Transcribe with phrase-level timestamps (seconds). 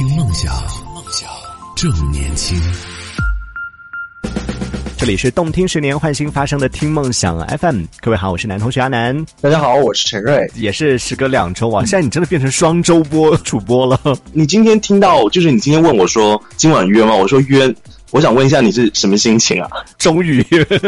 [0.00, 0.50] 听梦想，
[0.94, 1.28] 梦想
[1.76, 2.58] 正年轻。
[4.96, 10.50] 这里是动听十年换新发生的听梦想 FM，各位好，我是男同学阿南，大家好，我是陈瑞。
[10.54, 14.00] 也是时隔两周啊，现在你真的变成双周播主播了。
[14.32, 17.14] 你今天听到，就是你今天问我说今晚约吗？
[17.14, 17.70] 我说约。
[18.12, 19.68] 我想问一下你是什么心情啊？
[19.96, 20.42] 终于，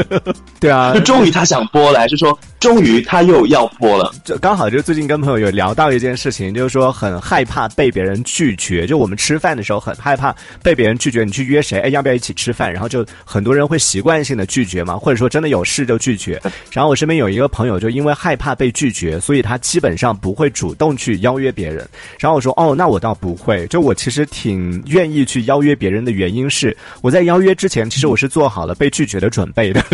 [0.59, 4.13] 对啊，就终于他想播了，还是说终于他又要播了？
[4.25, 8.87] 就刚好就最近跟朋友有聊到一件事情，就是说很害怕被别人拒绝。
[8.87, 11.81] 就我们吃饭的时候很害怕被别人拒绝，你去约谁？
[11.81, 12.73] 哎，要不要一起吃饭？
[12.73, 16.41] 然后就很多人会习惯性的拒绝嘛，或者说真的有事就拒绝。
[16.71, 21.89] 然后我身边有一个朋友，就因为害怕被拒绝，所以他基本上不会主动去邀约别人。
[22.19, 27.13] 然后我说哦，那我倒不会，就我其实挺愿意去邀约别人的原因是我。
[27.13, 29.85] 在邀约之前，其实我是做好了被拒绝的准备的。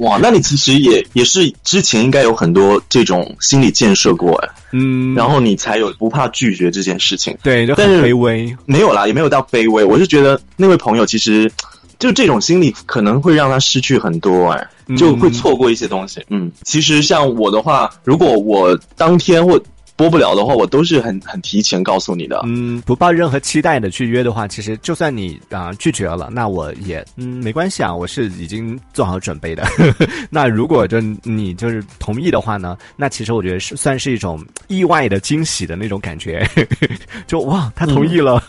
[0.00, 7.36] 哇，那你其实也也是之前应该有很多这种心理建设过哎，嗯，然后你才有不怕拒绝这件事情。
[7.42, 9.84] 对，就很卑微，没有啦，也没有到卑微。
[9.84, 11.50] 我是觉得那位朋友其实
[11.98, 16.22] 就这种心理可能会让他失去很多哎，就会错过一些东西。
[16.28, 19.60] 嗯，其实像我的话，如果我当天或
[19.96, 22.42] 播不了的话，我都是很很提前告诉你的。
[22.46, 29.64] 嗯，不抱任何期待的去约的话，其实就算你啊拒绝了，那我也嗯没关系啊，我是已经做好准备的。
[30.30, 36.44] 那如果就你就是同意的话呢，那其实我觉得是算是一种意外的惊喜的那种感觉。
[37.26, 38.42] 就哇，他同意了。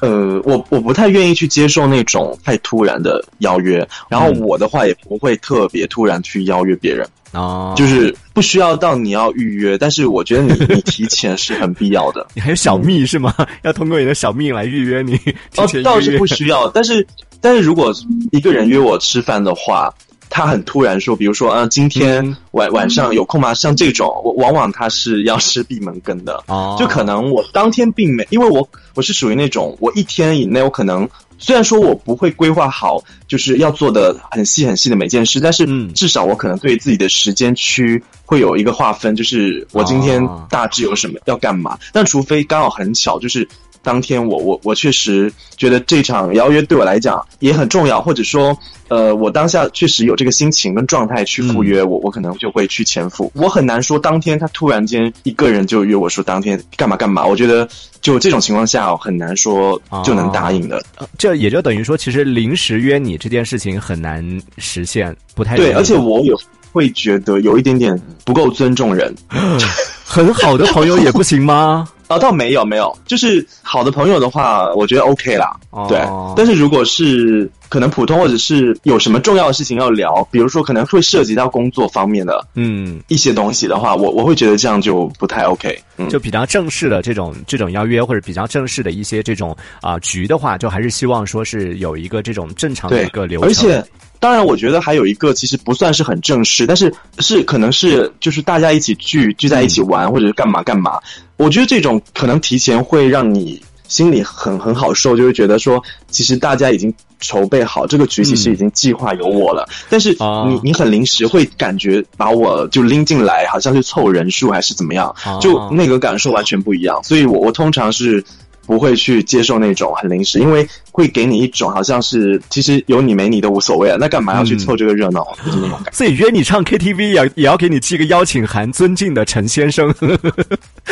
[0.00, 7.06] 呃，我我不太愿意去接受那种太突然的邀约，然后我的话也不会特别突然去邀约别人。
[7.32, 12.26] 哦，就是不需要到你要预约，但是我觉得你 你提前是很必要的。
[12.34, 13.34] 你还有小蜜是吗？
[13.64, 15.18] 要通过你的小蜜来预约你？
[15.56, 17.06] 哦，倒是不需要，但是
[17.40, 17.90] 但是如果
[18.32, 19.90] 一个人约我吃饭的话，
[20.28, 23.54] 他很突然说，比如说啊，今天晚晚上有空吗？
[23.54, 26.44] 像这种，我往往他是要吃闭门羹的。
[26.48, 31.08] 哦，就可能我当天并没，因为我我是属于那种，我一天以内我可能。
[31.38, 41.78] 虽然说我不会规划好，就是要做的很细很细的每件事，但是至少我可能对自己的时间区会有一个划分，就是我今天大致有什么要干嘛。
[41.92, 43.46] 但除非刚好很巧，就是
[43.86, 48.58] 当天我我我确实觉得这场邀约对我来讲也很重要，或者说。
[48.88, 53.28] 呃，我当下确实有这个心情跟状态去赴约，我我可能就会去前赴。
[53.34, 57.26] 我很难说当天他突然间一个人就约我说当天干嘛干嘛。
[57.26, 57.68] 我觉得
[58.00, 60.80] 就这种情况下很难说就能答应的。
[61.18, 64.24] 这也就等于说，其实临时约你这件事情很难
[64.56, 65.72] 实现，不太对。
[65.72, 66.38] 而且我有
[66.70, 69.12] 会觉得有一点点不够尊重人，
[70.16, 71.86] 很好的朋友也不行吗？
[72.08, 75.54] 啊， 倒没有没有，就是好的朋友的话，我觉得 OK 啦。
[75.88, 75.98] 对，
[76.34, 85.78] 但是如果是可能普通或者是有什么重要的事情要聊，比如说可能会涉及到工作方面的嗯一些东西的话，我我会觉得这样就不太 OK。
[86.08, 93.48] 就比较正式的这种这种邀约或者比较正式的一些这种啊局的话，就还是希望说是有一个这种正常的一个流程。
[93.48, 93.84] 而且。
[94.18, 100.98] 当然，我觉得还有一个其实不算是很正式，但是是可能是就是大家一起聚聚在一起玩，或者是干嘛干嘛。
[101.36, 109.68] 我觉得这种可能提前会让你心里很很好受，就会觉得说，其实大家已经筹备好这个局，其实已经计划有我了。
[109.88, 110.10] 但是
[110.48, 117.02] 你你很临时会感觉把我就拎进来，好像是凑人数还是怎么样，就那个感受完全不一样。
[117.02, 118.24] 所以我我通常是。
[118.66, 125.26] 不会去接受那种很临时，因为会给你一种好像是其实有你没你都无所谓了，那干嘛要去凑这个热闹？
[125.44, 125.92] 就是那种感觉。
[125.92, 129.88] 所以约你唱 KTV 也也要给你寄个邀请函，尊敬的陈先生。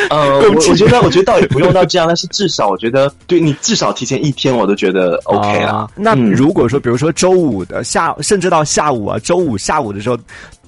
[0.09, 5.89] 呃， 我我觉得我觉得倒也不用到这样，但是至少我觉得对你至少提前一天我都觉得 OK 了。
[5.95, 10.17] 那如果说比如说周五的下，甚至到下午啊，周五下午的时候，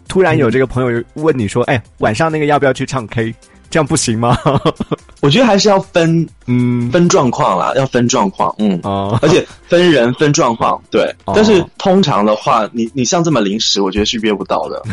[0.07, 3.33] 突然有这个朋友问你说：“哎，晚上那个要不要去唱 K？”
[3.69, 4.37] 这样不行吗？
[5.21, 11.13] 我觉得还是要分，嗯，分状况啦，要分状况，嗯，哦，而且分人分状况，对。
[11.33, 14.83] 但是通常的话，你你像这么临时，我觉得是约不到的。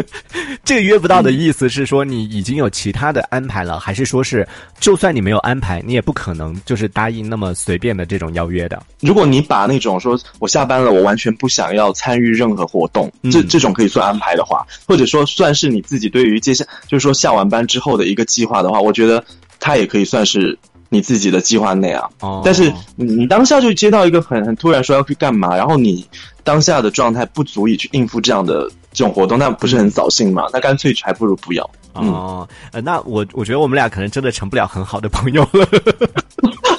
[0.62, 4.46] 这个约不到的意思是说，你已经有其他的安排了，还是说是，
[4.78, 8.80] 就算你没有安排，你也不可能就是答应那么随便的这种邀约的。
[9.00, 19.24] 如果你把那种说我下班了，我完全不想要参与任何活动，这这种可以算安排的话，或者说算是你自己对于接下就是说下完班之后的一个计划的话，我觉得
[19.58, 20.56] 它也可以算是
[20.90, 22.08] 你自己的计划内啊。
[22.20, 22.42] 哦。
[22.44, 26.06] 但是你当下就接到一个很很突然说要去干嘛，然后你
[26.44, 30.44] 当下的状态不足以去应付这样的这种活动，那不是很扫兴吗？
[30.52, 31.68] 那干脆还不如不要。
[31.94, 32.48] 哦。
[32.72, 35.66] 呃，那我我觉得我们俩可能真的成不了很好的朋友了。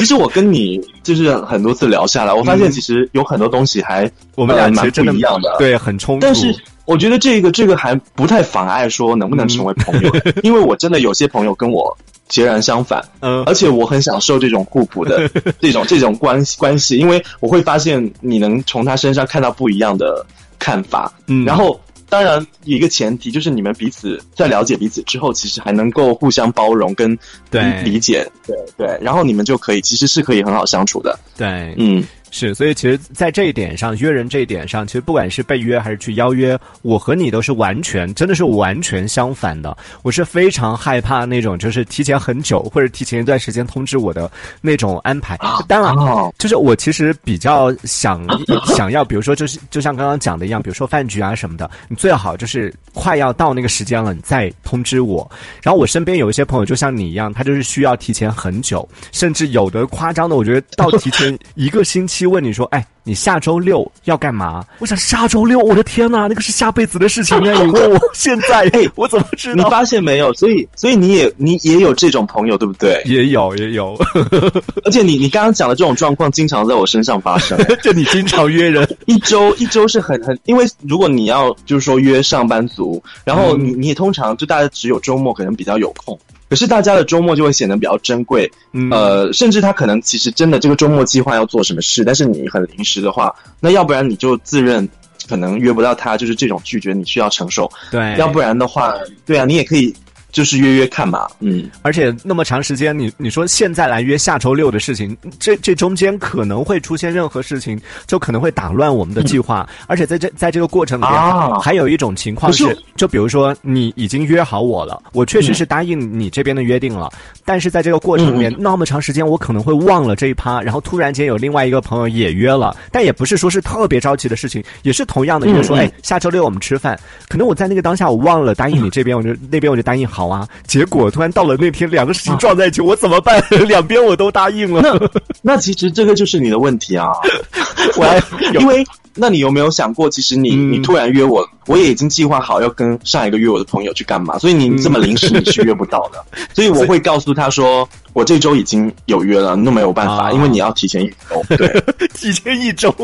[0.00, 6.26] 其实我跟你就是很多次聊下来，我发现其实有很多东西还我们俩蛮不一样的，对，很冲突。
[6.26, 6.54] 但是
[6.86, 10.10] 我觉得这个这个还不太妨碍说能不能成为朋友，
[10.42, 11.96] 因为我真的有些朋友跟我
[12.28, 13.00] 截然相反。
[13.20, 15.28] 嗯而且我很享受这种互补的
[15.60, 20.24] 这种这种关系关系，因为我会发现你能从他身上看到不一样的
[20.58, 21.12] 看法。
[21.28, 21.78] 嗯然后
[22.10, 27.16] 当然一个前提就是你们彼此在了解彼此之后，其实还能够互相包容跟
[27.50, 27.62] 对。
[27.82, 31.18] 理理解，对对，然后你们就可以其实是可以很好相处的。
[31.36, 39.76] 对，嗯，是，所以其实，在这一点上，约人这一点上，其实不管是被约还是去邀约，我和你都是完全，真的是完全相反的。
[40.02, 44.30] 我是非常害怕那种，就是提前很久或者提前一段时间通知我的
[44.60, 45.36] 那种安排。
[45.66, 48.24] 当然，哦就是我其实比较想
[48.66, 55.28] 想要，比如说，就是就像刚刚讲的一样，比如说饭局啊什么的，你最好就是快要到那个时间了，你再通知我。
[55.62, 62.86] 然后我身边有一些朋友，就像你一样，他就是需要提前很久，甚至有的夸张的，我觉得到提前一个星期问你说，哎。
[63.02, 64.62] 你下周六要干嘛？
[64.78, 67.52] 我想下周六，我的天哪，那个是下辈子的事情啊！
[67.64, 69.70] 你问我现在，哎我怎么知道你？
[69.70, 70.32] 发现没有？
[70.34, 73.02] 所以所以你也你也有这种朋友，对不对？
[73.06, 73.96] 也有也有，
[74.84, 77.58] 而且你你刚刚讲的这种状况，经常在我身上发生。
[77.82, 86.16] 就你经常约人，一周一周是很很，因为如果你要就是说约上班族，然后你你也通常就大家只有周末可能比较有空，
[86.50, 88.90] 可是大家的周末就会显得比较珍贵，嗯。
[88.90, 94.86] 呃，甚至他可能其实真的这个周末计划要做什么事，但是你很临时的话，那要不然你就自认
[95.28, 98.94] 可能约不到他，就是这种拒绝你需要承受，对，要不然的话，
[99.24, 99.94] 对啊，你也可以
[100.32, 109.68] 就是约约看嘛，嗯，而且那么长时间，你你说现在来约下周六的事情，这这中间可能会出现任何事情，就可能会打乱我们的计划。
[109.86, 117.10] 而且在这在这个过程里面，啊还有一种情况是是，就比如说你已经约好我了，我确实是答应你这边的约定了，
[117.44, 126.98] 但是在这个过程里面、那么长时间，我可能会忘了这一趴，然后突然间有另外一个朋友也约了，但也不是说是特别着急的事情，也是同样的约说，嗯嗯哎，下周六我们吃饭。
[127.28, 133.42] 可能我在那个当下我忘了答应你这边，我就那边我就答应好啊，结果突然到了那天两个事情撞在一起，我怎么办？
[133.68, 135.10] 两边我都答应了，
[135.42, 137.08] 那其实这个就是你的问题啊，
[137.96, 138.22] 我还
[138.58, 138.84] 因为
[139.14, 140.72] 那你有没有想过，其实你、嗯。
[140.72, 146.24] 你突然约我，我也已经计划好要跟上一个约我的朋友去干嘛，所以你这么临时你是约不到的，
[146.54, 150.32] 所以我会告诉他说，我这周已经有约了，那没有办法，啊。
[150.32, 151.42] 因为你要提前一周。
[151.56, 151.82] 对。
[152.14, 152.94] 提前一周，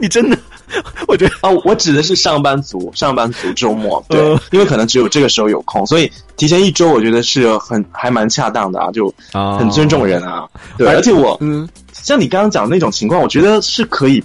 [0.00, 0.36] 你真的，
[1.06, 9.58] 我觉得啊，我指的是上班族，上班族周末，对，呃因为可能只有这个时候有空，所以提前一周我觉得是很还蛮恰当的啊，就啊。
[9.58, 10.48] 很尊重人啊。
[10.76, 11.68] 对，而而且我嗯。
[11.92, 14.22] 像你刚刚讲的那种情况，我觉得是可以。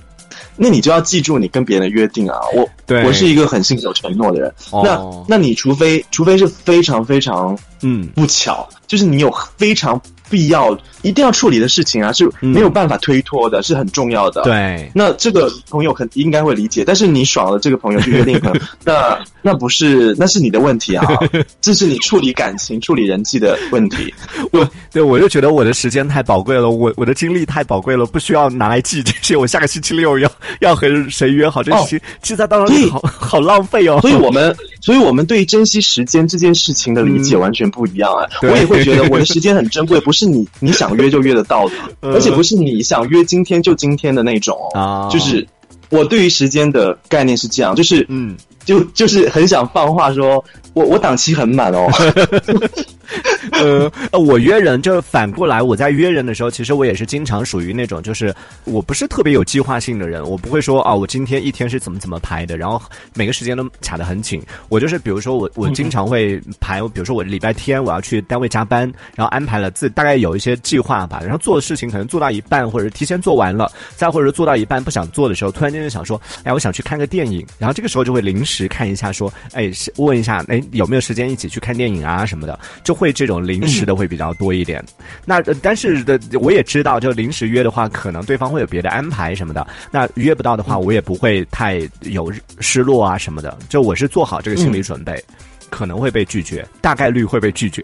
[0.61, 2.37] 那你就要记住你跟别人的约定啊！
[2.53, 4.53] 我对我是一个很信守承诺的人。
[4.71, 14.43] 哦那那你除非除非是非常非常嗯不巧，就是你有非常必要一定要处理的事情啊，是嗯没有办法推脱的，是很重要的。。
[14.43, 14.91] 对。
[14.93, 21.05] 那这个朋友肯应该会理解，但是你爽了这个朋友就约定朋友， 那那不是那是你的问题啊，
[21.61, 24.13] 这是你处理感情、处理人际的问题。
[24.51, 29.35] 我对我就觉得我的时间太宝贵了，我我的精力太宝贵了，不需要拿来记这些。
[29.35, 33.99] 我下个星期六要要和谁约好这事情，记在当中好好浪费哦。
[34.01, 38.27] 所以我们，所以我们对珍惜时间这件事情的理解完全不一样啊！
[38.41, 44.79] 对我也会觉得我的时间很珍贵，不是你你想约就约得到的， 嗯而且不是你想约今天就今天的那种哦。
[44.79, 45.45] 啊就是
[45.89, 50.43] 我对于时间的概念是这样，就是嗯，就就是很想放话说，
[50.79, 51.87] 我我档期很满哦。
[53.51, 58.33] 呃，我约人就是反过来，我在约人的时候，其实我也是经常属于那种，就是
[58.63, 62.81] 我不是特别有计划性的人，我不会说啊，我今天一天是怎么怎么排的，然后
[63.15, 64.41] 每个时间都卡得很紧。
[64.69, 68.81] 我就是比如说我我经常会排，比如说我礼拜天我要去单位加班，
[69.15, 84.83] 然后安排了自大概有一些计划吧，然后做的事情可能做到一半，或者提前做完了，再或者做到一半不想做的时候，突然间就想说，哎，我想去看个电影，然后这个时候就会临时看一下，说，哎，问一下，哎，有没有时间一起去看电影啊什么的，就会这种临时的会比较多一点。
[85.25, 89.65] 那呃但是的，我也知道，就临时约的话，可能对方会有别的安排什么的。
[89.91, 93.57] 那约不到的话，我也不会太有失落啊什么的。
[93.69, 95.23] 就我是做好这个心理准备，
[95.69, 97.83] 可能会被拒绝，大概率会被拒绝，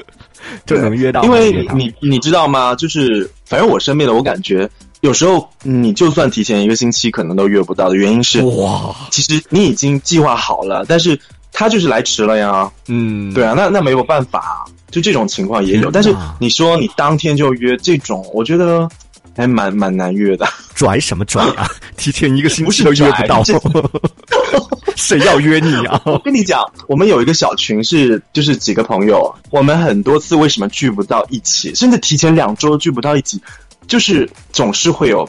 [0.66, 1.22] 就能约到。
[1.24, 2.74] 因为你你知道吗？
[2.74, 4.68] 就是反正我身边的，我感觉
[5.00, 11.18] 有时候你就算提前一个星期，可能都约不到的原因是，哇，其实你已经计划好了，但是
[11.52, 12.70] 他就是来迟了呀。
[12.88, 15.90] 嗯，对啊，那那没有办法，就这种情况也有。
[15.90, 18.88] 但是你说你当天就约这种，我觉得
[19.36, 20.46] 还蛮蛮难约的。
[20.74, 21.68] 拽什么拽啊？
[21.96, 23.42] 提前一个星期都约不到
[24.96, 26.00] 谁要约你啊？
[26.06, 33.40] 我跟你讲，我们有一个小群是就是几个朋友，我们很多次为什么聚不到一起，甚至提前两周聚不到一起，
[33.86, 35.28] 就是总是会有，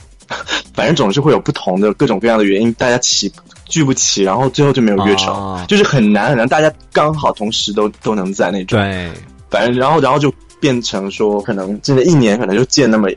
[0.74, 3.32] 反正总是会有不同的各种各样的原因，大家起
[3.70, 8.78] 聚不齐，然后最后就没有约成，啊就是很难很难，大家刚好同时都都能在那种。
[8.78, 9.10] 对，
[9.50, 13.08] 反正然后然后就变成说，可能真的一年可能就见那么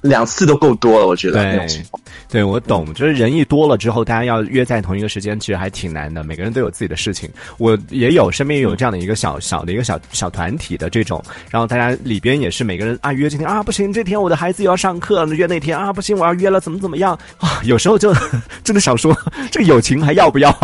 [0.00, 1.06] 两次都够多了。
[1.06, 2.02] 我觉得那种情况。
[2.28, 6.22] 对，我懂，就是人一多了之后，大家要约在同一个时间，其实还挺难的。
[6.22, 17.60] 每个人都有自己的事情，我也有身边有这样的一个小小的一个小小团体的这种，然后大家里边也是每个人啊约今天啊不行，这天我的孩子又要上课，约那天啊不行，我要约了怎么怎么样啊？
[17.64, 18.12] 有时候就
[18.62, 19.16] 真的想说，
[19.50, 20.54] 这个友情还要不要？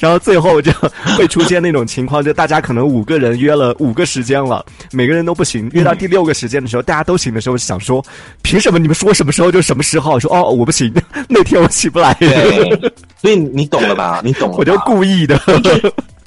[0.00, 0.72] 然后最后就
[1.16, 8.04] 会出现那种情况，就大家可能五个人约了五个时间了，每个人都不行，约到第六个时间的时候，大家都行的时候，想说
[8.42, 10.18] 凭什么你们说什么时候就什么时候？
[10.20, 10.92] 说哦我不行。
[11.28, 12.16] 那天我起不来，
[13.20, 14.20] 所以你懂了吧？
[14.24, 15.38] 你懂了，我就故意的。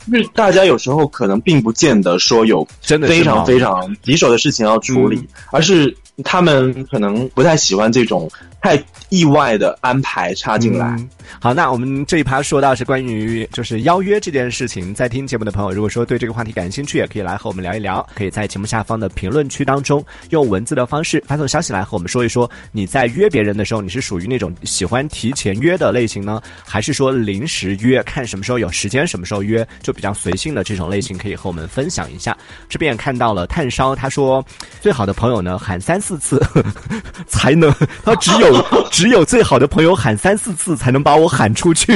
[0.09, 8.29] 就是大家有时候可能并不见得说有真的非常非常棘手的事情要处理，而是他们可能不太喜欢这种
[8.67, 8.83] 太。
[9.09, 10.93] 意外的安排插进来。
[11.39, 18.05] 好，那我们这一趴说到是关于就是邀约这件事情，在听节目的朋友，如果说对这个话题感兴趣，也可以来和我们聊一聊。
[18.13, 32.38] 可以在节目下方的评论区当中用文字的方式发送消息来和我们说一说，你在约别人的时候，你是属于那种喜欢提前约的类型呢，还是说临时约，看什么时候有时间什么时候约，就比较随性的这种类型，可以和我们分享一下。
[32.67, 34.45] 这边也看到了炭烧，他说
[34.81, 36.45] 最好的朋友呢喊三四次
[37.25, 38.56] 才能，他只有。
[38.91, 41.93] 只有最好的朋友喊三四次才能把我喊出去，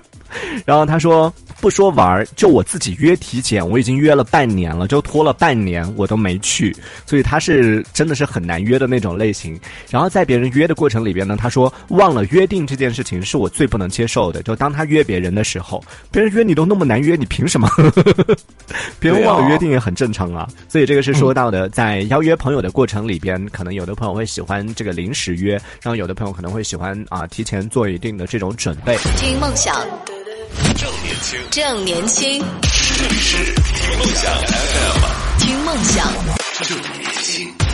[0.64, 1.32] 然后他说。
[1.66, 6.72] 不说玩儿，就我自己约体检，我已经约了半年了，就拖了半年，我都没去，
[7.04, 9.58] 所以他是真的是很难约的那种类型。
[9.90, 14.44] 然后在别人约的过程里边呢，他说忘了约定这件事情是我最不能接受的。
[14.44, 15.82] 就当他约别人的时候，
[16.12, 17.68] 别人约你都那么难约，你凭什么？
[19.00, 20.48] 别人忘了约定也很正常啊。
[20.68, 28.96] 所以这个是说到的，在邀约朋友的过程里边，可能有的朋友会喜欢这个临时约，然后有的朋友可能会喜欢啊提前做一定的这种准备。
[29.16, 29.74] 听梦想。
[31.26, 32.44] 正年轻，正年轻，
[32.96, 33.36] 这里是
[33.74, 36.12] 听梦想 FM，听梦想，
[36.62, 37.65] 正年轻。